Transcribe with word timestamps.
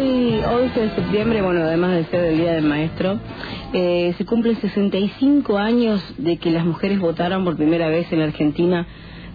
hoy, 0.00 0.40
11 0.42 0.80
de 0.80 0.94
septiembre, 0.94 1.42
bueno, 1.42 1.62
además 1.62 1.92
de 1.92 2.04
ser 2.06 2.24
el 2.24 2.38
Día 2.38 2.52
del 2.52 2.64
Maestro, 2.64 3.18
eh, 3.72 4.14
se 4.16 4.24
cumplen 4.24 4.60
65 4.60 5.58
años 5.58 6.02
de 6.18 6.38
que 6.38 6.50
las 6.50 6.64
mujeres 6.64 6.98
votaron 6.98 7.44
por 7.44 7.56
primera 7.56 7.88
vez 7.88 8.10
en 8.12 8.20
la 8.20 8.26
Argentina 8.26 8.86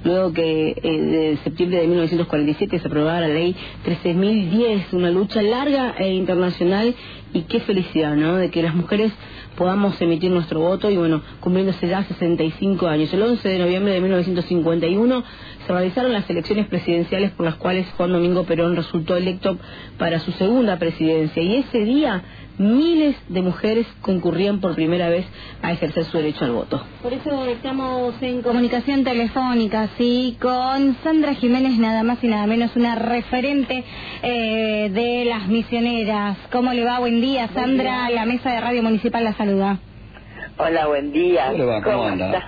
luego 0.03 0.33
que 0.33 0.69
eh, 0.69 1.01
de 1.01 1.39
septiembre 1.43 1.79
de 1.79 1.87
1947 1.87 2.79
se 2.79 2.87
aprobara 2.87 3.21
la 3.21 3.33
ley 3.33 3.55
13.010, 3.85 4.93
una 4.93 5.09
lucha 5.09 5.41
larga 5.41 5.95
e 5.97 6.13
internacional 6.13 6.95
y 7.33 7.41
qué 7.43 7.59
felicidad, 7.61 8.15
¿no? 8.15 8.35
De 8.35 8.51
que 8.51 8.61
las 8.61 8.75
mujeres 8.75 9.11
podamos 9.57 9.99
emitir 10.01 10.31
nuestro 10.31 10.59
voto 10.59 10.89
y 10.89 10.97
bueno, 10.97 11.21
cumpliéndose 11.39 11.87
ya 11.87 12.03
65 12.03 12.87
años. 12.87 13.13
El 13.13 13.21
11 13.21 13.47
de 13.47 13.59
noviembre 13.59 13.93
de 13.93 14.01
1951 14.01 15.23
se 15.65 15.73
realizaron 15.73 16.13
las 16.13 16.29
elecciones 16.29 16.67
presidenciales 16.67 17.31
por 17.31 17.45
las 17.45 17.55
cuales 17.55 17.87
Juan 17.97 18.13
Domingo 18.13 18.43
Perón 18.43 18.75
resultó 18.75 19.15
electo 19.15 19.57
para 19.97 20.19
su 20.19 20.31
segunda 20.33 20.77
presidencia 20.77 21.41
y 21.41 21.57
ese 21.57 21.79
día 21.79 22.23
miles 22.57 23.15
de 23.29 23.41
mujeres 23.41 23.87
concurrían 24.01 24.59
por 24.59 24.75
primera 24.75 25.09
vez 25.09 25.25
a 25.61 25.71
ejercer 25.71 26.05
su 26.05 26.17
derecho 26.17 26.45
al 26.45 26.51
voto. 26.51 26.81
Por 27.01 27.13
eso 27.13 27.45
estamos 27.45 28.15
en 28.21 28.41
comunicación 28.41 29.03
telefónica, 29.03 29.89
sí, 29.97 30.37
con 30.41 30.95
Sandra 31.03 31.33
Jiménez, 31.33 31.77
nada 31.77 32.03
más 32.03 32.23
y 32.23 32.27
nada 32.27 32.47
menos, 32.47 32.75
una 32.75 32.95
referente 32.95 33.83
eh, 34.21 34.89
de 34.91 35.25
las 35.25 35.47
misioneras. 35.47 36.37
¿Cómo 36.51 36.73
le 36.73 36.85
va? 36.85 36.99
Buen 36.99 37.21
día, 37.21 37.49
Sandra. 37.53 38.09
La 38.09 38.25
mesa 38.25 38.51
de 38.51 38.61
Radio 38.61 38.83
Municipal 38.83 39.23
la 39.23 39.33
saluda. 39.33 39.79
Hola, 40.57 40.87
buen 40.87 41.11
día. 41.11 41.51
¿Cómo, 41.83 42.03
anda? 42.03 42.47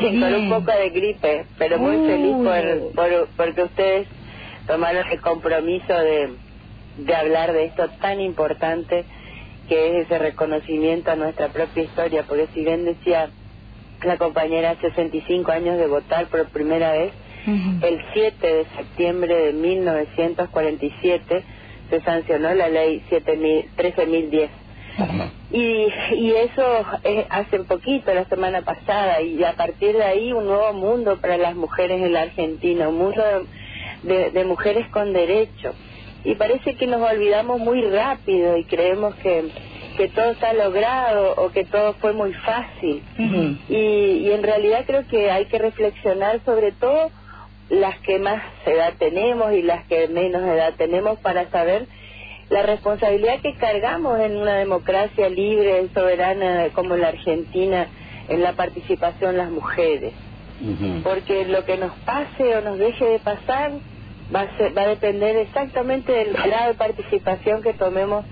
Bien, 0.00 0.20
con 0.20 0.34
un 0.34 0.48
poco 0.50 0.70
de 0.78 0.90
gripe, 0.90 1.46
pero 1.58 1.78
muy 1.78 1.96
feliz 2.06 2.36
por, 2.36 2.94
por, 2.94 3.28
porque 3.36 3.62
ustedes 3.62 4.08
tomaron 4.66 5.04
el 5.10 5.20
compromiso 5.20 5.92
de, 5.92 6.34
de 6.98 7.14
hablar 7.14 7.52
de 7.52 7.66
esto 7.66 7.88
tan 8.00 8.20
importante 8.20 9.04
que 9.68 9.88
es 10.00 10.06
ese 10.06 10.18
reconocimiento 10.18 11.10
a 11.10 11.16
nuestra 11.16 11.48
propia 11.48 11.82
historia, 11.82 12.24
porque 12.26 12.48
si 12.54 12.64
bien 12.64 12.84
decía 12.84 13.30
la 14.04 14.16
compañera 14.18 14.76
65 14.80 15.50
años 15.50 15.78
de 15.78 15.86
votar 15.86 16.26
por 16.28 16.46
primera 16.50 16.92
vez, 16.92 17.12
el 17.82 18.00
7 18.12 18.46
de 18.46 18.66
septiembre 18.76 19.34
de 19.34 19.52
1947 19.52 21.44
se 21.90 22.00
sancionó 22.00 22.52
la 22.54 22.68
ley 22.68 23.02
13.010. 23.10 24.48
Y, 25.52 25.86
y 26.16 26.32
eso 26.32 26.84
es 27.04 27.26
hace 27.30 27.60
poquito, 27.60 28.12
la 28.12 28.24
semana 28.24 28.62
pasada, 28.62 29.20
y 29.20 29.42
a 29.44 29.52
partir 29.54 29.94
de 29.96 30.02
ahí 30.02 30.32
un 30.32 30.46
nuevo 30.46 30.72
mundo 30.72 31.20
para 31.20 31.36
las 31.38 31.54
mujeres 31.54 32.02
en 32.02 32.12
la 32.12 32.22
Argentina, 32.22 32.88
un 32.88 32.98
mundo 32.98 33.22
de, 34.02 34.30
de 34.30 34.44
mujeres 34.44 34.88
con 34.88 35.12
derechos 35.12 35.74
y 36.26 36.34
parece 36.34 36.74
que 36.74 36.88
nos 36.88 37.00
olvidamos 37.00 37.60
muy 37.60 37.82
rápido 37.82 38.56
y 38.56 38.64
creemos 38.64 39.14
que, 39.16 39.44
que 39.96 40.08
todo 40.08 40.30
está 40.30 40.52
logrado 40.52 41.34
o 41.36 41.50
que 41.50 41.64
todo 41.64 41.94
fue 41.94 42.12
muy 42.12 42.32
fácil. 42.34 43.00
y, 43.68 43.76
y 43.76 44.30
en 44.32 44.42
realidad 44.42 44.84
creo 44.86 45.06
que 45.06 45.30
hay 45.30 45.46
que 45.46 45.58
reflexionar 45.58 46.40
sobre 46.44 46.72
todo 46.72 47.10
las 47.70 47.96
que 48.00 48.18
más 48.18 48.42
edad 48.66 48.94
tenemos 48.98 49.52
y 49.52 49.62
las 49.62 49.86
que 49.86 50.08
menos 50.08 50.42
edad 50.42 50.74
tenemos 50.76 51.16
para 51.20 51.48
saber 51.50 51.86
la 52.50 52.62
responsabilidad 52.62 53.40
que 53.40 53.54
cargamos 53.54 54.18
en 54.18 54.36
una 54.36 54.54
democracia 54.54 55.28
libre, 55.28 55.88
soberana 55.94 56.68
como 56.74 56.96
la 56.96 57.08
Argentina, 57.08 57.86
en 58.28 58.42
la 58.42 58.54
participación 58.54 59.36
las 59.36 59.50
mujeres. 59.50 60.12
Porque 61.04 61.44
lo 61.44 61.64
que 61.64 61.76
nos 61.76 61.92
pase 61.98 62.56
o 62.56 62.62
nos 62.62 62.78
deje 62.78 63.04
de 63.04 63.18
pasar 63.20 63.72
va 64.34 64.42
a, 64.42 64.72
va 64.76 64.82
a 64.82 64.88
depender 64.88 65.36
exactamente 65.36 66.12
del 66.12 66.32
grado 66.32 66.68
de 66.68 66.74
participación 66.74 67.62
que 67.62 67.72
tomemos 67.72 68.24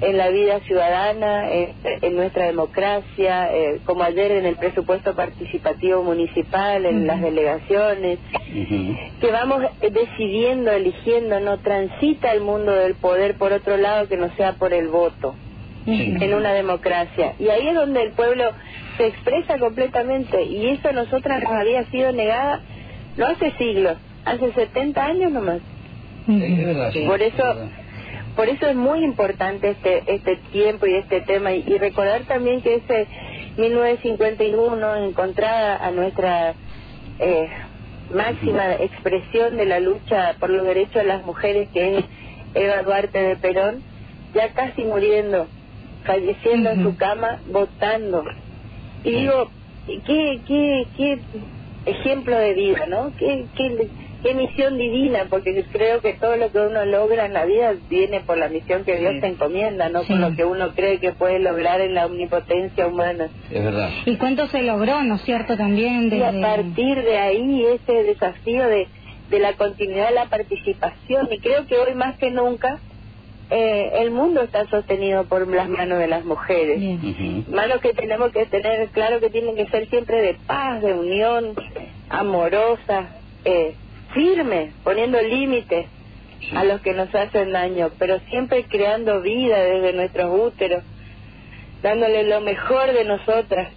en 0.00 0.16
la 0.16 0.28
vida 0.28 0.60
ciudadana, 0.60 1.50
en, 1.50 2.14
nuestra 2.14 2.46
democracia, 2.46 3.52
eh, 3.52 3.80
como 3.84 4.04
ayer 4.04 4.30
en 4.30 4.46
el 4.46 4.56
presupuesto 4.56 5.14
participativo 5.14 6.04
municipal, 6.04 6.86
en 6.86 7.06
las 7.06 7.20
delegaciones, 7.20 8.20
que 9.20 9.32
vamos 9.32 9.62
decidiendo, 9.80 10.70
eligiendo, 10.70 11.40
no 11.40 11.58
transita 11.58 12.32
el 12.32 12.42
mundo 12.42 12.72
del 12.72 12.94
poder 12.94 13.36
por 13.38 13.52
otro 13.52 13.76
lado 13.76 14.06
que 14.06 14.16
no 14.16 14.30
sea 14.36 14.52
por 14.52 14.72
el 14.72 14.88
voto 14.88 15.34
en 15.86 16.34
una 16.34 16.52
democracia. 16.52 17.34
Y 17.38 17.48
ahí 17.48 17.66
es 17.66 17.74
donde 17.74 18.02
el 18.02 18.12
pueblo 18.12 18.44
se 18.98 19.06
expresa 19.06 19.58
completamente 19.58 20.42
y 20.44 20.68
eso 20.68 20.90
a 20.90 20.92
nosotras 20.92 21.42
nos 21.42 21.52
había 21.52 21.84
sido 21.86 22.12
negada 22.12 22.60
no 23.16 23.26
hace 23.26 23.50
siglos, 23.58 23.96
hace 24.24 24.52
70 24.52 25.04
años 25.04 25.32
nomás. 25.32 25.60
por 27.06 27.22
eso 27.22 27.44
por 28.36 28.48
eso 28.48 28.68
es 28.68 28.76
muy 28.76 29.02
importante 29.02 29.70
este 29.70 30.02
este 30.06 30.36
tiempo 30.52 30.86
y 30.86 30.94
este 30.94 31.22
tema. 31.22 31.52
Y, 31.52 31.76
recordar 31.78 32.22
también 32.22 32.60
que 32.62 32.76
ese 32.76 33.08
1951 33.56 34.96
encontrada 34.96 35.84
a 35.84 35.90
nuestra 35.90 36.54
eh, 37.18 37.48
máxima 38.14 38.74
expresión 38.74 39.56
de 39.56 39.66
la 39.66 39.80
lucha 39.80 40.36
por 40.38 40.50
los 40.50 40.64
derechos 40.64 40.94
de 40.94 41.04
las 41.04 41.24
mujeres 41.24 41.68
que 41.72 41.98
es 41.98 42.04
Eva 42.54 42.82
Duarte 42.82 43.18
de 43.18 43.36
Perón 43.36 43.82
ya 44.34 44.52
casi 44.52 44.84
muriendo 44.84 45.48
falleciendo 46.04 46.70
en 46.70 46.82
su 46.84 46.96
cama 46.96 47.40
votando. 47.50 48.24
Y 49.04 49.10
digo 49.10 49.50
qué 50.06 50.40
qué 50.46 50.86
qué 50.96 51.18
ejemplo 51.86 52.36
de 52.38 52.54
vida 52.54 52.86
no 52.86 53.12
qué 53.18 53.46
qué 53.56 53.88
qué 54.22 54.34
misión 54.34 54.78
divina, 54.78 55.26
porque 55.30 55.64
creo 55.70 56.00
que 56.00 56.14
todo 56.14 56.36
lo 56.36 56.50
que 56.50 56.58
uno 56.58 56.84
logra 56.84 57.26
en 57.26 57.32
la 57.32 57.44
vida 57.44 57.74
viene 57.88 58.20
por 58.20 58.36
la 58.38 58.48
misión 58.48 58.84
que 58.84 58.98
Dios 58.98 59.20
te 59.20 59.28
encomienda, 59.28 59.88
no 59.88 60.02
por 60.02 60.16
lo 60.16 60.34
que 60.34 60.44
uno 60.44 60.74
cree 60.74 60.98
que 60.98 61.12
puede 61.12 61.38
lograr 61.38 61.80
en 61.80 61.94
la 61.94 62.06
omnipotencia 62.06 62.86
humana. 62.86 63.28
Es 63.50 63.64
verdad. 63.64 63.90
¿Y 64.06 64.16
cuánto 64.16 64.46
se 64.48 64.62
logró, 64.62 65.02
no 65.02 65.16
es 65.16 65.22
cierto, 65.22 65.56
también? 65.56 66.12
Y 66.12 66.22
a 66.22 66.32
partir 66.40 67.02
de 67.02 67.18
ahí 67.18 67.64
ese 67.64 68.04
desafío 68.04 68.66
de, 68.66 68.88
de 69.30 69.38
la 69.38 69.52
continuidad 69.54 70.08
de 70.08 70.14
la 70.14 70.26
participación, 70.26 71.28
y 71.30 71.38
creo 71.38 71.66
que 71.66 71.76
hoy 71.76 71.94
más 71.94 72.18
que 72.18 72.30
nunca 72.30 72.80
eh, 73.50 73.92
el 74.02 74.10
mundo 74.10 74.42
está 74.42 74.68
sostenido 74.68 75.24
por 75.24 75.48
las 75.48 75.68
manos 75.68 75.98
de 75.98 76.06
las 76.06 76.24
mujeres. 76.24 76.80
Manos 77.48 77.80
que 77.80 77.94
tenemos 77.94 78.30
que 78.32 78.44
tener 78.46 78.88
claro 78.88 79.20
que 79.20 79.30
tienen 79.30 79.56
que 79.56 79.66
ser 79.68 79.88
siempre 79.88 80.20
de 80.20 80.34
paz, 80.46 80.82
de 80.82 80.92
unión, 80.92 81.54
amorosas, 82.10 83.06
eh, 83.44 83.74
firme, 84.12 84.72
poniendo 84.84 85.20
límites 85.20 85.86
a 86.54 86.64
los 86.64 86.80
que 86.80 86.94
nos 86.94 87.12
hacen 87.14 87.52
daño, 87.52 87.90
pero 87.98 88.20
siempre 88.30 88.64
creando 88.64 89.20
vida 89.20 89.58
desde 89.58 89.92
nuestros 89.92 90.40
úteros, 90.40 90.84
dándole 91.82 92.24
lo 92.24 92.40
mejor 92.40 92.92
de 92.92 93.04
nosotras. 93.04 93.72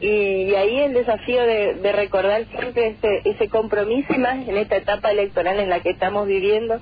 Y, 0.00 0.54
ahí 0.54 0.80
el 0.80 0.92
desafío 0.92 1.42
de, 1.42 1.92
recordar 1.92 2.44
siempre 2.46 2.88
ese, 2.88 3.22
ese 3.24 3.48
compromiso 3.48 4.12
más 4.18 4.46
en 4.46 4.56
esta 4.56 4.76
etapa 4.76 5.10
electoral 5.10 5.58
en 5.60 5.70
la 5.70 5.80
que 5.80 5.90
estamos 5.90 6.26
viviendo, 6.26 6.80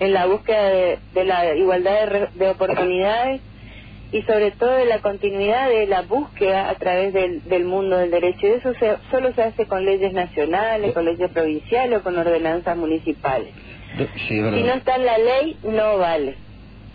en 0.00 0.12
la 0.12 0.26
búsqueda 0.26 0.68
de, 0.68 1.24
la 1.24 1.54
igualdad 1.54 2.08
de, 2.08 2.28
de 2.34 2.48
oportunidades 2.50 3.40
y 4.12 4.22
sobre 4.22 4.50
todo 4.52 4.72
de 4.72 4.84
la 4.84 5.00
continuidad 5.00 5.68
de 5.70 5.86
la 5.86 6.02
búsqueda 6.02 6.68
a 6.68 6.74
través 6.74 7.14
del, 7.14 7.42
del 7.44 7.64
mundo 7.64 7.96
del 7.96 8.10
derecho. 8.10 8.46
Y 8.46 8.50
eso 8.50 8.72
solo 9.10 9.32
se 9.34 9.42
hace 9.42 9.66
con 9.66 9.84
leyes 9.84 10.12
nacionales, 10.12 10.92
con 10.92 11.06
leyes 11.06 11.30
provinciales 11.30 11.98
o 11.98 12.02
con 12.02 12.18
ordenanzas 12.18 12.76
municipales. 12.76 13.48
si 14.28 14.40
no 14.40 14.74
está 14.74 14.96
en 14.96 15.06
la 15.06 15.18
ley, 15.18 15.56
no 15.64 15.96
vale. 15.98 16.36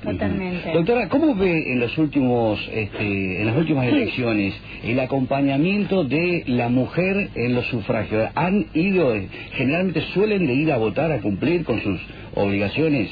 Totalmente. 0.04 0.72
Doctora, 0.74 1.10
¿cómo 1.10 1.36
ve 1.36 1.72
en 1.72 1.80
los 1.80 1.98
últimos, 1.98 2.60
este, 2.72 3.42
en 3.42 3.46
las 3.48 3.58
últimas 3.58 3.88
elecciones 3.88 4.54
el 4.84 5.00
acompañamiento 5.00 6.04
de 6.04 6.44
la 6.46 6.70
mujer 6.70 7.30
en 7.34 7.56
los 7.56 7.66
sufragios? 7.66 8.30
¿Han 8.36 8.68
ido, 8.76 9.16
generalmente 9.54 10.02
suelen 10.14 10.46
de 10.46 10.54
ir 10.54 10.72
a 10.72 10.78
votar 10.78 11.12
a 11.12 11.20
cumplir 11.20 11.66
con 11.66 11.82
sus 11.82 12.00
obligaciones? 12.36 13.10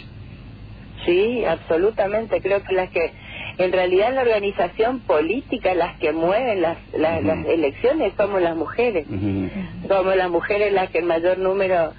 Sí, 1.06 1.44
absolutamente. 1.46 2.40
Creo 2.42 2.64
que 2.64 2.74
las 2.74 2.90
que 2.90 3.12
en 3.58 3.72
realidad 3.72 4.14
la 4.14 4.22
organización 4.22 5.00
política 5.00 5.74
las 5.74 5.98
que 5.98 6.12
mueven 6.12 6.62
las, 6.62 6.78
las, 6.98 7.24
elecciones 7.46 8.14
somos 8.18 8.42
las 8.42 8.56
mujeres. 8.56 9.06
Somos 9.88 10.16
las 10.16 10.30
mujeres 10.30 10.74
las 10.74 10.90
que 10.90 11.00
en 11.00 11.08
mayor 11.08 11.38
número 11.38 11.94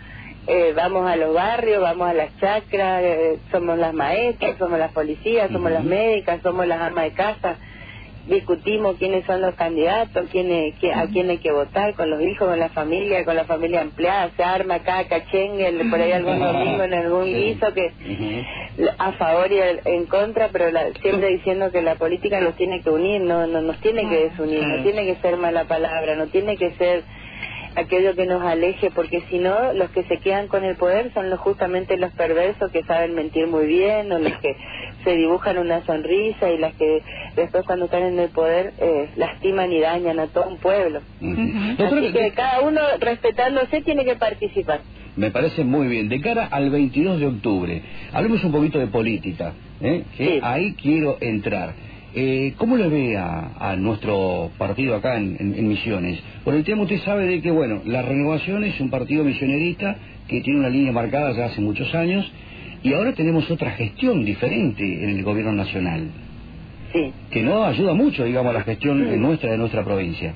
eh, 0.46 0.72
vamos 0.76 1.08
a 1.08 1.16
los 1.16 1.34
barrios, 1.34 1.80
vamos 1.80 2.08
a 2.08 2.14
las 2.14 2.36
chacras, 2.38 3.02
eh, 3.02 3.38
somos 3.50 3.78
las 3.78 3.94
maestras, 3.94 4.58
somos 4.58 4.78
las 4.78 4.92
policías, 4.92 5.50
somos 5.50 5.72
las 5.72 5.84
médicas, 5.84 6.40
somos 6.42 6.66
las 6.66 6.80
amas 6.80 7.04
de 7.04 7.12
casa 7.12 7.56
discutimos 8.26 8.96
quiénes 8.96 9.24
son 9.24 9.40
los 9.40 9.54
candidatos, 9.54 10.28
quién 10.30 10.72
a 10.94 11.06
quién 11.06 11.30
hay 11.30 11.38
que 11.38 11.52
votar, 11.52 11.94
con 11.94 12.10
los 12.10 12.20
hijos, 12.22 12.48
con 12.48 12.58
la 12.58 12.68
familia, 12.70 13.24
con 13.24 13.36
la 13.36 13.44
familia 13.44 13.82
empleada, 13.82 14.30
se 14.36 14.42
arma 14.42 14.76
acá 14.76 15.04
cachengue, 15.08 15.84
por 15.90 16.00
ahí 16.00 16.12
algún 16.12 16.38
domingo 16.40 16.82
en 16.82 16.94
algún 16.94 17.24
guiso 17.26 17.72
que 17.72 17.92
a 18.98 19.12
favor 19.12 19.50
y 19.52 19.58
en 19.84 20.06
contra, 20.06 20.48
pero 20.48 20.66
siempre 21.00 21.28
diciendo 21.28 21.70
que 21.70 21.82
la 21.82 21.94
política 21.94 22.40
nos 22.40 22.56
tiene 22.56 22.82
que 22.82 22.90
unir, 22.90 23.20
no, 23.20 23.46
no 23.46 23.60
nos 23.62 23.78
tiene 23.80 24.08
que 24.08 24.28
desunir, 24.28 24.66
no 24.66 24.82
tiene 24.82 25.06
que 25.06 25.16
ser 25.16 25.36
mala 25.36 25.64
palabra, 25.64 26.16
no 26.16 26.26
tiene 26.26 26.56
que 26.56 26.72
ser 26.72 27.04
aquello 27.76 28.14
que 28.14 28.26
nos 28.26 28.42
aleje, 28.42 28.90
porque 28.90 29.22
si 29.30 29.38
no, 29.38 29.72
los 29.74 29.90
que 29.90 30.02
se 30.04 30.18
quedan 30.18 30.48
con 30.48 30.64
el 30.64 30.76
poder 30.76 31.12
son 31.12 31.30
los, 31.30 31.38
justamente 31.38 31.96
los 31.96 32.10
perversos 32.12 32.72
que 32.72 32.82
saben 32.84 33.14
mentir 33.14 33.46
muy 33.46 33.66
bien, 33.66 34.10
o 34.10 34.18
los 34.18 34.32
que 34.38 34.56
se 35.04 35.14
dibujan 35.14 35.58
una 35.58 35.84
sonrisa 35.84 36.50
y 36.50 36.58
las 36.58 36.74
que 36.74 37.02
después 37.36 37.64
cuando 37.64 37.84
están 37.84 38.02
en 38.02 38.18
el 38.18 38.30
poder 38.30 38.72
eh, 38.78 39.10
lastiman 39.16 39.72
y 39.72 39.80
dañan 39.80 40.18
a 40.18 40.26
todo 40.26 40.48
un 40.48 40.58
pueblo. 40.58 41.00
Así 41.78 42.12
que 42.12 42.32
cada 42.34 42.60
uno 42.62 42.80
respetándose 42.98 43.82
tiene 43.82 44.04
que 44.04 44.16
participar. 44.16 44.80
Me 45.16 45.30
parece 45.30 45.64
muy 45.64 45.88
bien. 45.88 46.08
De 46.08 46.20
cara 46.20 46.46
al 46.50 46.70
22 46.70 47.20
de 47.20 47.26
octubre, 47.26 47.82
hablemos 48.12 48.42
un 48.44 48.52
poquito 48.52 48.78
de 48.78 48.86
política, 48.86 49.52
¿eh? 49.80 50.02
que 50.16 50.40
ahí 50.42 50.74
quiero 50.74 51.18
entrar. 51.20 51.74
Eh, 52.18 52.54
¿Cómo 52.56 52.78
le 52.78 52.88
ve 52.88 53.14
a, 53.18 53.76
nuestro 53.76 54.50
partido 54.56 54.96
acá 54.96 55.16
en, 55.18 55.68
Misiones? 55.68 56.18
Por 56.44 56.54
el 56.54 56.64
tema 56.64 56.84
usted 56.84 57.00
sabe 57.00 57.26
de 57.26 57.42
que, 57.42 57.50
bueno, 57.50 57.82
la 57.84 58.00
renovación 58.00 58.64
es 58.64 58.80
un 58.80 58.88
partido 58.88 59.22
misionerista 59.22 59.98
que 60.26 60.40
tiene 60.40 60.60
una 60.60 60.70
línea 60.70 60.92
marcada 60.92 61.32
ya 61.32 61.44
hace 61.44 61.60
muchos 61.60 61.94
años 61.94 62.24
y 62.82 62.94
ahora 62.94 63.12
tenemos 63.12 63.50
otra 63.50 63.72
gestión 63.72 64.24
diferente 64.24 64.82
en 64.82 65.10
el 65.10 65.22
gobierno 65.24 65.52
nacional. 65.52 66.08
Sí. 66.94 67.12
Que 67.30 67.42
no 67.42 67.64
ayuda 67.64 67.92
mucho, 67.92 68.24
digamos, 68.24 68.48
a 68.48 68.60
la 68.60 68.64
gestión 68.64 69.20
nuestra 69.20 69.50
de 69.50 69.58
nuestra 69.58 69.84
provincia. 69.84 70.32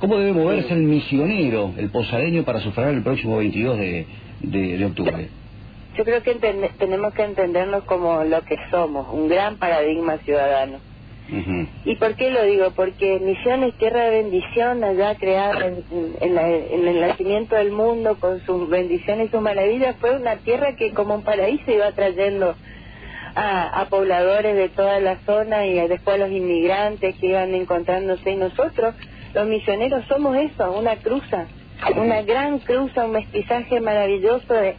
¿Cómo 0.00 0.16
debe 0.16 0.32
moverse 0.32 0.74
el 0.74 0.82
misionero, 0.82 1.74
el 1.76 1.90
posadeño, 1.90 2.42
para 2.42 2.58
sufragar 2.58 2.92
el 2.92 3.04
próximo 3.04 3.36
22 3.36 3.78
de, 3.78 4.06
de, 4.40 4.84
octubre? 4.84 5.28
Yo 5.96 6.04
creo 6.04 6.24
que 6.24 6.34
tenemos 6.76 7.14
que 7.14 7.22
entendernos 7.22 7.84
como 7.84 8.24
lo 8.24 8.42
que 8.42 8.56
somos, 8.72 9.06
un 9.12 9.28
gran 9.28 9.58
paradigma 9.58 10.18
ciudadano. 10.24 10.89
¿Y 11.84 11.96
por 11.96 12.16
qué 12.16 12.30
lo 12.30 12.42
digo? 12.44 12.72
Porque 12.72 13.20
Misiones, 13.20 13.74
tierra 13.78 14.04
de 14.04 14.22
bendición, 14.22 14.82
allá 14.82 15.14
creada 15.14 15.66
en, 15.66 15.84
en, 16.20 16.88
el 16.88 17.00
nacimiento 17.00 17.54
del 17.54 17.70
mundo, 17.70 18.16
con 18.18 18.40
sus 18.44 18.68
bendiciones 18.68 19.28
y 19.28 19.30
sus 19.30 19.40
maravillas, 19.40 19.96
fue 20.00 20.16
una 20.16 20.36
tierra 20.36 20.74
que 20.76 20.92
como 20.92 21.14
un 21.14 21.22
paraíso 21.22 21.70
iba 21.70 21.92
trayendo 21.92 22.56
a, 23.34 23.86
pobladores 23.90 24.56
de 24.56 24.68
toda 24.68 25.00
la 25.00 25.16
zona 25.26 25.66
y 25.66 25.74
después 25.88 26.18
los 26.18 26.30
inmigrantes 26.30 27.14
que 27.16 27.28
iban 27.28 27.54
encontrándose 27.54 28.30
y 28.30 28.36
nosotros 28.36 28.94
los 29.34 29.46
misioneros 29.46 30.04
somos 30.08 30.36
eso, 30.36 30.72
una 30.72 30.96
cruza, 30.96 31.46
una 31.96 32.22
gran 32.22 32.58
cruza, 32.58 33.04
un 33.04 33.12
mestizaje 33.12 33.80
maravilloso 33.80 34.52
de, 34.52 34.76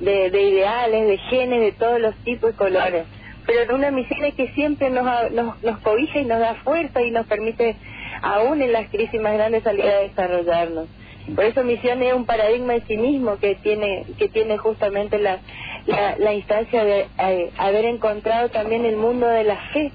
ideales, 0.00 1.06
de 1.06 1.18
genes 1.30 1.60
de 1.60 1.72
todos 1.72 2.00
los 2.00 2.14
tipos 2.24 2.50
y 2.52 2.56
colores. 2.56 3.04
Pero 3.46 3.62
en 3.62 3.72
una 3.72 3.90
misión 3.90 4.30
que 4.32 4.48
siempre 4.48 4.90
nos, 4.90 5.30
nos, 5.32 5.62
nos 5.62 5.78
cobija 5.80 6.20
y 6.20 6.24
nos 6.24 6.40
da 6.40 6.54
fuerza 6.56 7.02
y 7.02 7.10
nos 7.10 7.26
permite, 7.26 7.76
aún 8.22 8.62
en 8.62 8.72
las 8.72 8.88
crisis 8.88 9.20
más 9.20 9.34
grandes, 9.34 9.62
salir 9.62 9.84
a 9.84 10.00
desarrollarnos. 10.00 10.86
Por 11.34 11.44
eso 11.44 11.62
misión 11.62 12.02
es 12.02 12.14
un 12.14 12.26
paradigma 12.26 12.74
en 12.74 12.86
sí 12.86 12.96
mismo 12.96 13.36
que 13.36 13.54
tiene 13.56 14.04
que 14.18 14.28
tiene 14.28 14.56
justamente 14.58 15.18
la, 15.18 15.38
la, 15.86 16.34
instancia 16.34 16.82
de 16.82 17.06
eh, 17.18 17.50
haber 17.56 17.84
encontrado 17.84 18.48
también 18.48 18.84
el 18.84 18.96
mundo 18.96 19.26
de 19.26 19.44
la 19.44 19.56
fe 19.72 19.92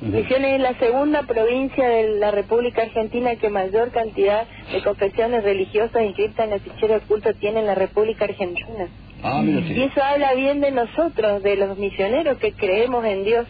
Misiones 0.00 0.56
es 0.56 0.60
la 0.60 0.78
segunda 0.78 1.22
provincia 1.22 1.88
de 1.88 2.18
la 2.18 2.30
República 2.30 2.82
Argentina 2.82 3.34
que 3.36 3.48
mayor 3.48 3.92
cantidad 3.92 4.46
de 4.70 4.82
confesiones 4.82 5.42
religiosas 5.42 6.02
inscritas 6.04 6.46
en 6.46 6.52
el 6.52 6.60
fichero 6.60 6.94
de 6.94 7.00
culto 7.00 7.32
tiene 7.32 7.60
en 7.60 7.66
la 7.66 7.74
República 7.74 8.26
Argentina. 8.26 8.88
Ah, 9.22 9.42
y 9.44 9.82
eso 9.82 10.02
habla 10.02 10.34
bien 10.34 10.60
de 10.60 10.70
nosotros, 10.70 11.42
de 11.42 11.56
los 11.56 11.78
misioneros 11.78 12.38
que 12.38 12.52
creemos 12.52 13.04
en 13.04 13.24
Dios 13.24 13.46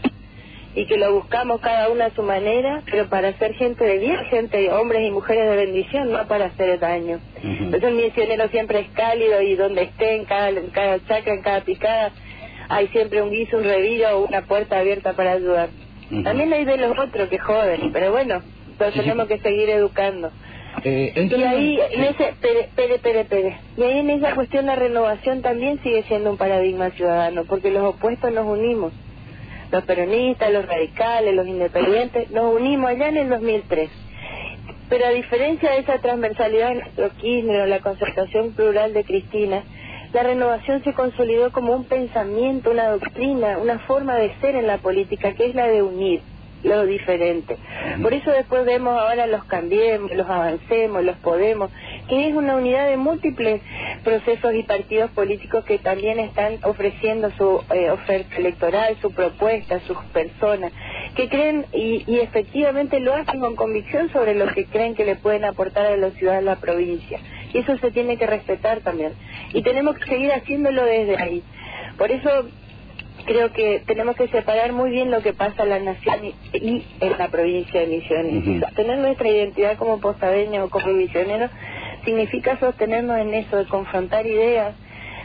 y 0.75 0.87
que 0.87 0.99
lo 0.99 1.13
buscamos 1.15 1.61
cada 1.61 1.89
uno 1.89 2.05
a 2.05 2.11
su 2.11 2.23
manera, 2.23 2.83
pero 2.91 3.09
para 3.09 3.33
ser 3.39 3.55
gente 3.55 3.85
de 3.85 3.99
bien, 3.99 4.19
gente, 4.31 4.71
hombres 4.71 5.07
y 5.07 5.11
mujeres 5.11 5.51
de 5.51 5.57
bendición, 5.57 6.13
no 6.13 6.27
para 6.29 6.47
hacer 6.47 6.79
daño. 6.79 7.19
Entonces 7.43 7.85
el 7.85 7.95
misionero 7.95 8.49
siempre 8.49 8.81
es 8.81 8.89
cálido 8.91 9.41
y 9.41 9.55
donde 9.55 9.85
esté, 9.85 10.17
en 10.17 10.25
cada, 10.27 10.51
en 10.51 10.69
cada 10.69 10.99
chacra, 11.07 11.33
en 11.33 11.43
cada 11.43 11.61
picada, 11.63 12.13
hay 12.69 12.89
siempre 12.89 13.23
un 13.23 13.31
guiso, 13.31 13.57
un 13.57 13.65
revío 13.65 14.19
o 14.19 14.27
una 14.27 14.43
puerta 14.43 14.79
abierta 14.79 15.15
para 15.15 15.33
ayudar. 15.33 15.71
También 16.23 16.53
hay 16.53 16.65
de 16.65 16.77
los 16.77 16.97
otros 16.99 17.29
que 17.29 17.39
joden, 17.39 17.91
pero 17.93 18.13
bueno, 18.13 18.43
entonces 18.69 19.03
tenemos 19.03 19.27
que 19.29 19.39
seguir 19.39 19.71
educando. 19.71 20.31
Eh, 20.89 21.13
y 21.17 21.43
ahí, 21.43 21.81
en 21.91 22.05
ese, 22.05 22.33
pere, 22.41 22.69
pere, 22.77 23.01
pere, 23.01 23.25
pere. 23.25 23.57
Y 23.77 23.83
ahí 23.83 23.99
en 23.99 24.09
esa 24.09 24.37
cuestión 24.37 24.67
la 24.67 24.77
renovación 24.77 25.43
también 25.43 25.83
sigue 25.83 26.05
siendo 26.05 26.31
un 26.31 26.37
paradigma 26.37 26.91
ciudadano, 26.91 27.45
porque 27.45 27.73
los 27.73 27.83
opuestos 27.83 28.31
nos 28.31 28.47
unimos. 28.47 28.93
Los 29.73 29.83
peronistas, 29.83 30.53
los 30.53 30.65
radicales, 30.65 31.35
los 31.35 31.49
independientes, 31.49 32.31
nos 32.31 32.55
unimos 32.55 32.89
allá 32.89 33.09
en 33.09 33.17
el 33.17 33.29
2003. 33.29 33.91
Pero 34.89 35.07
a 35.07 35.11
diferencia 35.11 35.73
de 35.73 35.79
esa 35.79 35.99
transversalidad 35.99 36.71
en 36.71 36.79
nuestro 36.79 37.11
Kirchner 37.17 37.63
o 37.63 37.67
la 37.67 37.81
concertación 37.81 38.53
plural 38.53 38.93
de 38.95 39.03
Cristina, 39.03 39.65
la 40.13 40.23
renovación 40.23 40.85
se 40.85 40.95
consolidó 40.95 41.51
como 41.51 41.75
un 41.75 41.83
pensamiento, 41.87 42.71
una 42.71 42.91
doctrina, 42.91 43.59
una 43.59 43.81
forma 43.81 44.15
de 44.15 44.33
ser 44.41 44.55
en 44.55 44.69
la 44.69 44.79
política, 44.79 45.33
que 45.33 45.47
es 45.47 45.57
la 45.57 45.67
de 45.67 45.83
unir 45.83 46.23
lo 46.63 46.85
diferente. 46.87 47.57
Por 48.03 48.13
eso 48.13 48.31
después 48.31 48.65
vemos 48.65 48.99
ahora 48.99 49.27
los 49.27 49.45
cambiemos, 49.45 50.13
los 50.13 50.29
avancemos, 50.29 51.05
los 51.05 51.17
podemos, 51.19 51.71
que 52.09 52.29
es 52.29 52.35
una 52.35 52.57
unidad 52.57 52.89
de 52.89 52.97
múltiples 52.97 53.61
procesos 54.05 54.55
y 54.55 54.63
partidos 54.63 55.11
políticos 55.11 55.65
que 55.65 55.79
también 55.79 56.19
están 56.19 56.59
ofreciendo 56.63 57.31
su 57.33 57.63
eh, 57.75 57.91
oferta 57.91 58.37
electoral, 58.37 58.97
su 59.01 59.13
propuesta, 59.13 59.81
sus 59.81 59.99
personas, 60.13 60.73
que 61.15 61.29
creen 61.29 61.67
y, 61.73 62.05
y, 62.07 62.21
efectivamente 62.21 63.01
lo 63.01 63.15
hacen 63.15 63.41
con 63.41 63.57
convicción 63.57 64.11
sobre 64.13 64.35
lo 64.35 64.47
que 64.53 64.67
creen 64.67 64.95
que 64.95 65.05
le 65.05 65.17
pueden 65.17 65.45
aportar 65.45 65.87
a 65.87 65.97
la 65.97 66.11
ciudad 66.11 66.37
de 66.37 66.43
la 66.43 66.57
provincia. 66.57 67.21
Y 67.53 67.59
eso 67.59 67.77
se 67.79 67.91
tiene 67.91 68.19
que 68.19 68.27
respetar 68.27 68.81
también. 68.81 69.13
Y 69.53 69.63
tenemos 69.63 69.97
que 69.99 70.07
seguir 70.07 70.33
haciéndolo 70.33 70.85
desde 70.85 71.17
ahí. 71.17 71.43
Por 71.97 72.11
eso 72.11 72.47
creo 73.27 73.53
que 73.53 73.83
tenemos 73.87 74.17
que 74.17 74.29
separar 74.29 74.73
muy 74.73 74.91
bien 74.91 75.11
lo 75.11 75.23
que 75.23 75.33
pasa 75.33 75.65
en 75.65 75.69
la 75.69 75.79
nación 75.81 76.25
y, 76.25 76.85
en 77.01 77.19
la 77.19 77.29
provincia 77.29 77.81
de 77.81 77.87
Misiones. 77.87 78.61
Sostener 78.61 78.99
nuestra 78.99 79.29
identidad 79.29 79.77
como 79.77 80.01
posadeño 80.01 80.65
o 80.65 80.71
como 80.71 80.87
misionero 80.89 81.49
significa 82.05 82.59
sostenernos 82.59 83.19
en 83.19 83.35
eso, 83.35 83.57
de 83.59 83.67
confrontar 83.67 84.27
ideas, 84.27 84.75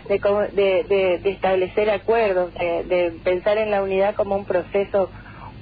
de, 0.09 0.19
de, 0.19 1.19
de, 1.19 1.29
establecer 1.29 1.89
acuerdos, 1.89 2.53
de, 2.55 2.83
de, 2.83 3.11
pensar 3.23 3.57
en 3.57 3.71
la 3.71 3.81
unidad 3.81 4.15
como 4.15 4.35
un 4.35 4.45
proceso 4.45 5.09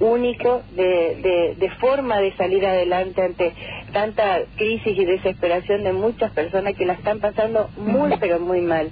único 0.00 0.62
de, 0.74 1.54
de, 1.58 1.70
forma 1.78 2.20
de 2.20 2.34
salir 2.36 2.64
adelante 2.66 3.22
ante 3.22 3.52
tanta 3.92 4.40
crisis 4.56 4.98
y 4.98 5.04
desesperación 5.04 5.84
de 5.84 5.92
muchas 5.92 6.32
personas 6.32 6.74
que 6.74 6.86
la 6.86 6.94
están 6.94 7.20
pasando 7.20 7.68
muy 7.76 8.16
pero 8.18 8.40
muy 8.40 8.62
mal. 8.62 8.90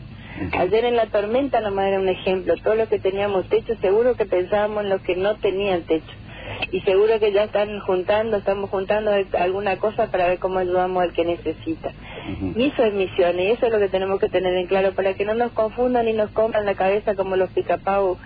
Ayer 0.53 0.85
en 0.85 0.97
la 0.97 1.07
tormenta 1.07 1.61
nomás 1.61 1.87
era 1.87 1.99
un 1.99 2.09
ejemplo, 2.09 2.55
todo 2.63 2.75
lo 2.75 2.89
que 2.89 2.99
teníamos 2.99 3.49
techo, 3.49 3.75
seguro 3.81 4.15
que 4.15 4.27
pensábamos 4.27 4.85
en 4.85 4.91
los 4.91 5.03
que 5.03 5.17
no 5.17 5.37
tenían 5.37 5.83
techo. 5.83 6.13
Y 6.73 6.81
seguro 6.81 7.21
que 7.21 7.33
ya 7.33 7.45
están 7.45 7.79
juntando, 7.81 8.39
estamos 8.39 8.71
juntando 8.71 9.13
alguna 9.39 9.77
cosa 9.77 10.11
para 10.11 10.29
ver 10.29 10.39
cómo 10.39 10.59
ayudamos 10.59 11.03
al 11.03 11.13
que 11.13 11.25
necesita. 11.25 11.93
Y 12.57 12.67
eso 12.67 12.85
es 12.85 12.95
misión, 12.95 13.39
y 13.39 13.49
eso 13.49 13.67
es 13.67 13.73
lo 13.73 13.79
que 13.79 13.89
tenemos 13.89 14.19
que 14.21 14.29
tener 14.29 14.55
en 14.55 14.67
claro, 14.67 14.93
para 14.93 15.15
que 15.15 15.25
no 15.25 15.35
nos 15.35 15.53
confundan 15.53 16.09
y 16.09 16.13
nos 16.13 16.31
compran 16.31 16.65
la 16.67 16.75
cabeza 16.75 17.15
como 17.15 17.37
los 17.37 17.51
picapau 17.51 18.17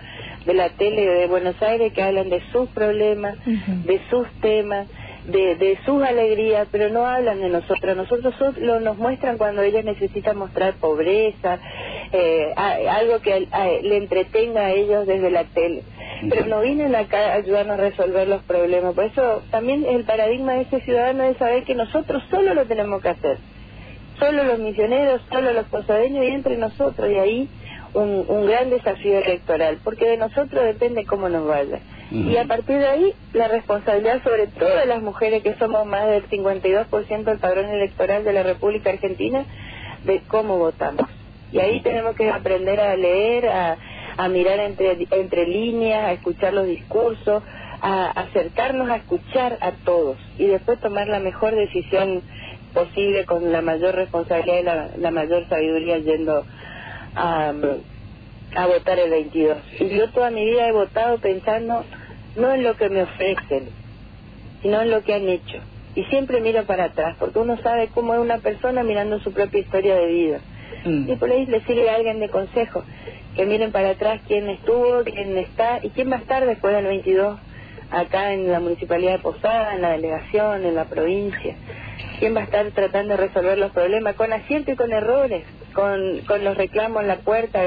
de 0.45 0.53
la 0.53 0.69
tele 0.69 1.05
de 1.05 1.27
Buenos 1.27 1.61
Aires 1.61 1.93
que 1.93 2.03
hablan 2.03 2.29
de 2.29 2.41
sus 2.51 2.69
problemas, 2.69 3.35
de 3.45 4.01
sus 4.09 4.27
temas, 4.41 4.87
de, 5.27 5.55
de 5.55 5.79
sus 5.85 6.03
alegrías, 6.03 6.67
pero 6.71 6.89
no 6.89 7.05
hablan 7.05 7.39
de 7.39 7.49
nosotros. 7.49 7.95
Nosotros 7.95 8.33
solo 8.37 8.79
nos 8.79 8.97
muestran 8.97 9.37
cuando 9.37 9.61
ellos 9.61 9.83
necesitan 9.83 10.37
mostrar 10.37 10.73
pobreza, 10.75 11.59
eh, 12.11 12.53
algo 12.55 13.19
que 13.19 13.47
le 13.83 13.97
entretenga 13.97 14.65
a 14.67 14.71
ellos 14.71 15.07
desde 15.07 15.31
la 15.31 15.45
tele. 15.45 15.83
Pero 16.29 16.45
no 16.45 16.61
vienen 16.61 16.95
acá 16.95 17.17
a 17.17 17.33
ayudarnos 17.35 17.79
a 17.79 17.81
resolver 17.81 18.27
los 18.27 18.43
problemas. 18.43 18.93
Por 18.93 19.05
eso 19.05 19.41
también 19.51 19.85
el 19.85 20.03
paradigma 20.05 20.53
de 20.53 20.61
ese 20.61 20.81
ciudadano 20.81 21.23
es 21.23 21.37
saber 21.37 21.63
que 21.63 21.75
nosotros 21.75 22.23
solo 22.29 22.53
lo 22.53 22.65
tenemos 22.65 23.01
que 23.01 23.09
hacer. 23.09 23.37
Solo 24.19 24.43
los 24.43 24.59
misioneros, 24.59 25.21
solo 25.31 25.51
los 25.53 25.65
posadeños 25.65 26.23
y 26.23 26.27
entre 26.27 26.57
nosotros. 26.57 27.09
Y 27.11 27.15
ahí 27.15 27.49
un, 27.93 28.25
un 28.27 28.45
gran 28.45 28.69
desafío 28.69 29.19
electoral, 29.19 29.79
porque 29.83 30.07
de 30.07 30.17
nosotros 30.17 30.63
depende 30.63 31.05
cómo 31.05 31.29
nos 31.29 31.45
vaya. 31.45 31.79
Y 32.13 32.37
a 32.37 32.45
partir 32.45 32.77
de 32.77 32.87
ahí, 32.87 33.13
la 33.33 33.47
responsabilidad 33.47 34.21
sobre 34.23 34.45
todas 34.45 34.85
las 34.85 35.01
mujeres, 35.01 35.41
que 35.41 35.55
somos 35.55 35.83
más 35.87 36.07
del 36.07 36.29
52% 36.29 37.23
del 37.23 37.39
padrón 37.39 37.65
electoral 37.65 38.23
de 38.23 38.33
la 38.33 38.43
República 38.43 38.91
Argentina, 38.91 39.43
de 40.03 40.21
cómo 40.27 40.59
votamos. 40.59 41.07
Y 41.51 41.59
ahí 41.59 41.81
tenemos 41.81 42.15
que 42.15 42.29
aprender 42.29 42.79
a 42.79 42.95
leer, 42.95 43.47
a, 43.47 43.77
a 44.17 44.27
mirar 44.27 44.59
entre, 44.59 45.07
entre 45.09 45.47
líneas, 45.47 46.03
a 46.03 46.11
escuchar 46.11 46.53
los 46.53 46.67
discursos, 46.67 47.41
a 47.81 48.11
acercarnos 48.11 48.89
a 48.89 48.97
escuchar 48.97 49.57
a 49.59 49.71
todos 49.83 50.17
y 50.37 50.45
después 50.45 50.79
tomar 50.79 51.07
la 51.07 51.19
mejor 51.19 51.53
decisión 51.53 52.21
posible 52.73 53.25
con 53.25 53.51
la 53.51 53.61
mayor 53.61 53.95
responsabilidad 53.95 54.59
y 54.59 54.63
la, 54.63 54.89
la 54.97 55.11
mayor 55.11 55.49
sabiduría 55.49 55.97
yendo 55.97 56.45
a, 57.15 57.53
a 58.55 58.67
votar 58.67 58.99
el 58.99 59.09
22. 59.09 59.57
Y 59.79 59.89
yo 59.89 60.09
toda 60.11 60.29
mi 60.29 60.45
vida 60.45 60.67
he 60.67 60.71
votado 60.71 61.17
pensando 61.17 61.83
no 62.35 62.53
en 62.53 62.63
lo 62.63 62.75
que 62.75 62.89
me 62.89 63.03
ofrecen, 63.03 63.69
sino 64.61 64.81
en 64.81 64.91
lo 64.91 65.03
que 65.03 65.13
han 65.13 65.29
hecho. 65.29 65.59
y 65.95 66.03
siempre 66.05 66.41
miro 66.41 66.63
para 66.63 66.85
atrás, 66.85 67.15
porque 67.19 67.37
uno 67.37 67.55
sabe 67.61 67.87
cómo 67.93 68.15
es 68.15 68.19
una 68.19 68.39
persona 68.39 68.81
mirando 68.81 69.19
su 69.19 69.31
propia 69.31 69.59
historia 69.59 69.95
de 69.95 70.07
vida. 70.07 70.39
Mm. 70.85 71.11
Y 71.11 71.15
por 71.17 71.29
ahí 71.29 71.45
le 71.45 71.61
sirve 71.61 71.87
a 71.87 71.95
alguien 71.95 72.19
de 72.19 72.29
consejo, 72.29 72.83
que 73.35 73.45
miren 73.45 73.71
para 73.71 73.91
atrás 73.91 74.19
quién 74.27 74.49
estuvo, 74.49 75.03
quién 75.03 75.37
está 75.37 75.79
y 75.83 75.89
quién 75.89 76.11
va 76.11 76.15
a 76.15 76.19
estar 76.19 76.45
después 76.47 76.73
del 76.73 76.85
22 76.85 77.39
acá 77.91 78.33
en 78.33 78.51
la 78.51 78.59
Municipalidad 78.59 79.13
de 79.13 79.19
Posada, 79.19 79.75
en 79.75 79.81
la 79.81 79.91
delegación, 79.91 80.65
en 80.65 80.75
la 80.75 80.85
provincia. 80.85 81.55
¿Quién 82.19 82.35
va 82.35 82.41
a 82.41 82.45
estar 82.45 82.65
tratando 82.71 83.15
de 83.15 83.27
resolver 83.27 83.57
los 83.57 83.71
problemas 83.71 84.15
con 84.15 84.33
acierto 84.33 84.71
y 84.71 84.75
con 84.75 84.91
errores, 84.91 85.43
con, 85.73 86.19
con 86.27 86.43
los 86.43 86.57
reclamos 86.57 87.01
en 87.01 87.07
la 87.07 87.17
puerta, 87.17 87.61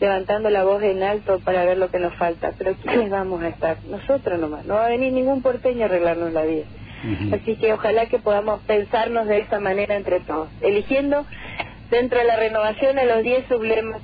levantando 0.00 0.50
la 0.50 0.64
voz 0.64 0.82
en 0.82 1.02
alto 1.02 1.40
para 1.40 1.64
ver 1.64 1.78
lo 1.78 1.90
que 1.90 1.98
nos 1.98 2.14
falta? 2.14 2.52
Pero 2.58 2.74
¿quiénes 2.82 3.10
vamos 3.10 3.42
a 3.42 3.48
estar? 3.48 3.78
Nosotros 3.88 4.38
nomás. 4.38 4.64
No 4.66 4.74
va 4.74 4.86
a 4.86 4.90
venir 4.90 5.12
ningún 5.12 5.42
porteño 5.42 5.82
a 5.82 5.84
arreglarnos 5.86 6.32
la 6.32 6.42
vida. 6.42 6.64
Así 7.32 7.56
que 7.56 7.72
ojalá 7.72 8.06
que 8.06 8.18
podamos 8.18 8.60
pensarnos 8.62 9.26
de 9.28 9.38
esa 9.38 9.60
manera 9.60 9.94
entre 9.94 10.20
todos, 10.20 10.48
eligiendo 10.60 11.24
dentro 11.90 12.18
de 12.18 12.24
la 12.24 12.36
renovación 12.36 12.98
a 12.98 13.04
los 13.04 13.22
10 13.22 13.46
sublemas 13.46 14.00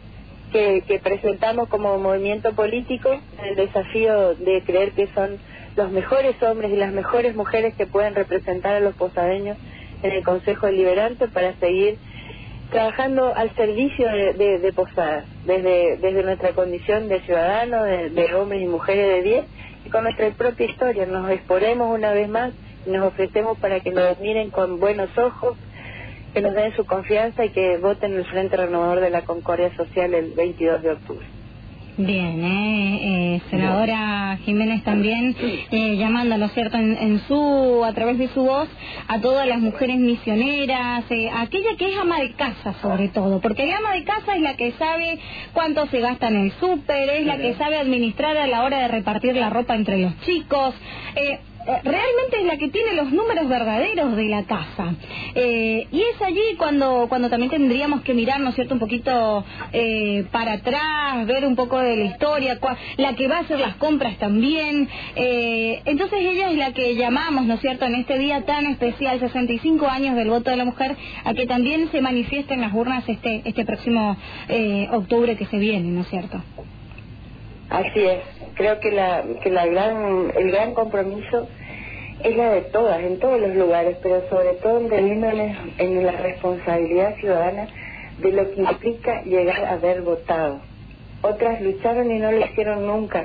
que, 0.53 0.85
que 0.87 0.99
presentamos 0.99 1.69
como 1.69 1.99
movimiento 1.99 2.53
político, 2.53 3.11
el 3.43 3.57
desafío 3.57 4.35
de 4.35 4.63
creer 4.63 4.93
que 4.93 5.09
son 5.09 5.39
los 5.75 5.91
mejores 5.91 6.41
hombres 6.43 6.71
y 6.71 6.77
las 6.77 6.93
mejores 6.93 7.35
mujeres 7.35 7.75
que 7.75 7.87
pueden 7.87 8.15
representar 8.15 8.75
a 8.75 8.81
los 8.81 8.95
posadeños 8.95 9.57
en 10.03 10.13
el 10.13 10.23
Consejo 10.23 10.67
Deliberante 10.67 11.29
para 11.29 11.55
seguir 11.55 11.97
trabajando 12.73 13.35
al 13.37 13.55
servicio 13.55 14.09
de, 14.09 14.59
de, 14.59 14.73
Posadas, 14.73 15.25
desde, 15.45 16.23
nuestra 16.25 16.53
condición 16.53 17.09
de 17.09 17.21
ciudadanos, 17.21 17.85
de, 17.85 18.35
hombres 18.35 18.63
y 18.63 18.67
mujeres 18.67 19.23
de 19.23 19.23
10, 19.23 19.45
y 19.87 19.91
con 19.91 20.05
nuestra 20.05 20.31
propia 20.31 20.67
historia. 20.67 21.07
Nos 21.07 21.31
exponemos 21.31 21.95
una 21.95 22.13
vez 22.13 22.29
más 22.29 22.53
y 22.87 22.91
nos 22.91 23.07
ofrecemos 23.07 23.59
para 23.59 23.81
que 23.81 23.91
nos 23.91 24.19
miren 24.19 24.51
con 24.51 24.81
buenos 24.81 25.17
ojos, 25.19 25.57
que 26.33 26.41
nos 26.41 26.55
den 26.55 26.75
su 26.75 26.85
confianza 26.87 27.45
y 27.45 27.51
que 27.51 27.77
voten 27.77 28.15
el 28.15 28.25
Frente 28.25 28.57
Renovador 28.57 29.01
de 29.01 29.11
la 29.11 29.23
Concordia 29.23 29.75
Social 29.77 30.15
el 30.15 30.33
22 30.33 30.83
de 30.83 30.91
octubre. 30.91 31.42
Bien, 31.99 32.43
eh, 32.43 33.01
eh, 33.03 33.41
senadora 33.51 34.39
Jiménez 34.47 34.83
también 34.83 35.37
eh, 35.71 35.97
llamando, 35.97 36.39
¿no 36.39 36.47
es 36.47 36.53
cierto?, 36.53 36.79
en, 36.79 37.21
su, 37.29 37.85
a 37.85 37.93
través 37.93 38.17
de 38.19 38.29
su 38.29 38.43
voz, 38.43 38.67
a 39.09 39.21
todas 39.21 39.47
las 39.47 39.59
mujeres 39.59 39.99
misioneras, 39.99 41.05
eh, 41.11 41.29
aquella 41.31 41.77
que 41.77 41.93
es 41.93 41.99
ama 41.99 42.19
de 42.21 42.33
casa 42.33 42.75
sobre 42.81 43.09
todo, 43.09 43.41
porque 43.43 43.67
la 43.67 43.77
ama 43.77 43.93
de 43.93 44.05
casa 44.05 44.35
es 44.35 44.41
la 44.41 44.57
que 44.57 44.73
sabe 44.73 45.19
cuánto 45.53 45.87
se 45.89 46.01
gasta 46.01 46.29
en 46.29 46.37
el 46.37 46.53
súper, 46.53 47.11
es 47.11 47.27
la 47.27 47.37
que 47.37 47.55
sabe 47.57 47.77
administrar 47.77 48.39
a 48.39 48.47
la 48.47 48.63
hora 48.63 48.79
de 48.79 48.89
repartir 48.89 49.37
la 49.37 49.51
ropa 49.51 49.75
entre 49.75 49.99
los 49.99 50.19
chicos. 50.23 50.75
Eh, 51.67 51.81
realmente 51.85 52.41
es 52.41 52.45
la 52.45 52.57
que 52.57 52.69
tiene 52.69 52.95
los 52.95 53.13
números 53.13 53.49
verdaderos 53.49 54.17
de 54.17 54.25
la 54.25 54.43
casa. 54.45 54.95
Eh, 55.35 55.87
y 55.93 56.01
es 56.01 56.21
allí 56.21 56.57
cuando, 56.59 57.07
cuando 57.09 57.31
también 57.31 57.51
tendríamos 57.51 58.03
que 58.03 58.15
mirar, 58.15 58.41
¿no 58.41 58.51
es 58.51 58.55
cierto?, 58.55 58.75
un 58.75 58.81
poquito 58.81 59.45
eh, 59.73 60.25
para 60.33 60.55
atrás, 60.55 61.27
ver 61.27 61.47
un 61.47 61.55
poco 61.55 61.79
de 61.79 61.97
la 61.97 62.05
historia, 62.05 62.59
la 62.97 63.15
que 63.15 63.29
va 63.29 63.39
a 63.39 63.41
hacer 63.41 63.61
las 63.61 63.77
compras 63.77 64.19
también. 64.19 64.89
entonces 65.15 66.19
ella 66.21 66.51
es 66.51 66.57
la 66.57 66.73
que 66.73 66.97
llamamos, 66.97 67.45
¿no 67.45 67.55
es 67.55 67.61
cierto?, 67.61 67.85
en 67.85 67.95
este 67.95 68.19
día 68.19 68.45
tan 68.45 68.67
especial, 68.67 69.21
65 69.21 69.87
años 69.87 70.17
del 70.17 70.29
voto 70.29 70.51
de 70.51 70.57
la 70.57 70.65
mujer, 70.65 70.97
a 71.25 71.35
que 71.35 71.47
también 71.47 71.91
se 71.91 72.01
manifieste 72.01 72.55
en 72.55 72.61
las 72.63 72.73
urnas 72.73 73.09
este, 73.09 73.43
este 73.45 73.65
próximo 73.65 74.17
octubre 74.91 75.37
que 75.37 75.47
se 75.47 75.59
viene, 75.59 75.89
¿no 75.89 76.01
es 76.03 76.09
cierto? 76.09 76.43
Así 77.71 78.01
es, 78.01 78.21
creo 78.55 78.81
que 78.81 78.91
la, 78.91 79.25
que 79.43 79.51
la 79.51 79.67
gran, 79.67 80.33
el 80.37 80.51
gran 80.51 80.75
compromiso 80.75 81.49
es 82.23 82.37
la 82.37 82.51
de 82.51 82.61
todas, 82.63 83.03
en 83.03 83.19
todos 83.19 83.41
los 83.41 83.55
lugares, 83.57 83.97
pero 84.03 84.23
sobre 84.29 84.55
todo 84.63 84.81
entendiéndoles 84.81 85.57
en 85.79 86.07
la 86.07 86.13
responsabilidad 86.13 87.17
ciudadana 87.17 87.67
de 88.21 88.33
lo 88.33 88.51
que 88.51 88.61
implica 88.61 89.23
llegar 89.25 89.65
a 89.65 89.73
haber 89.73 90.03
votado. 90.03 90.61
Otras 91.23 91.61
lucharon 91.61 92.11
y 92.11 92.19
no 92.19 92.33
lo 92.33 92.45
hicieron 92.45 92.87
nunca. 92.87 93.25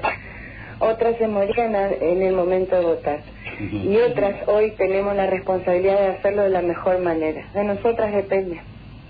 Otras 0.79 1.17
se 1.17 1.27
morían 1.27 1.75
en 1.75 2.22
el 2.22 2.34
momento 2.36 2.75
de 2.75 2.86
votar. 2.86 3.19
Y 3.60 3.98
otras 3.98 4.48
hoy 4.48 4.72
tenemos 4.77 5.15
la 5.15 5.25
responsabilidad 5.25 6.00
de 6.00 6.07
hacerlo 6.17 6.43
de 6.43 6.50
la 6.50 6.62
mejor 6.62 7.00
manera. 7.00 7.48
De 7.53 7.63
nosotras 7.63 8.13
depende. 8.13 8.60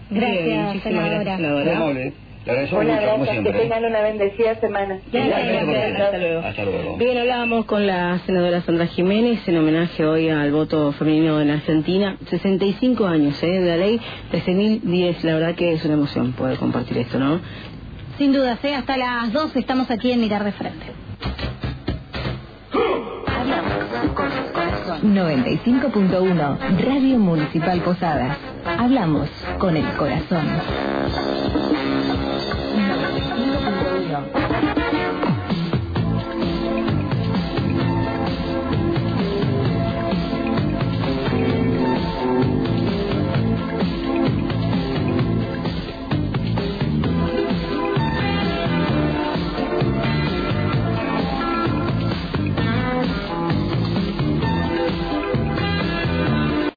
Gracias, 0.09 0.83
senadora. 0.83 2.17
Una 2.48 3.01
gracias, 3.01 3.44
que 3.44 3.51
tengan 3.51 3.84
una 3.84 4.01
bendecida 4.01 4.56
semana. 4.56 5.00
Hasta 5.06 6.18
luego. 6.18 6.39
Hasta 6.39 6.63
luego. 6.63 6.98
Bien, 6.98 7.18
hablábamos 7.18 7.66
con 7.66 7.86
la 7.86 8.20
senadora 8.20 8.62
Sandra 8.62 8.88
Jiménez 8.88 9.46
en 9.48 9.58
homenaje 9.58 10.06
hoy 10.06 10.30
al 10.30 10.51
voto 10.51 10.94
femenino 10.94 11.42
en 11.42 11.50
Argentina. 11.50 12.18
65 12.30 13.06
años 13.06 13.42
¿eh? 13.44 13.48
de 13.48 13.68
la 13.68 13.77
ley 13.77 14.00
13.010. 14.32 15.24
La 15.24 15.34
verdad 15.34 15.56
que 15.56 15.74
es 15.74 15.84
una 15.84 15.96
emoción 15.96 16.32
poder 16.34 16.58
compartir 16.58 16.98
esto, 16.98 17.20
¿no? 17.20 17.42
Sin 18.18 18.32
duda, 18.32 18.58
¿eh? 18.63 18.75
hasta 18.75 18.98
las 18.98 19.34
12 19.34 19.60
estamos 19.60 19.92
aquí 19.92 20.12
en 20.12 20.22
Mirar 20.22 20.44
de 20.44 20.51
Frente. 20.54 20.86
95.1 25.04 26.58
Radio 26.80 27.20
Municipal 27.20 27.82
Posadas. 27.82 28.38
Hablamos 28.66 29.30
con 29.60 29.77
el 29.77 29.86
corazón. 29.96 30.48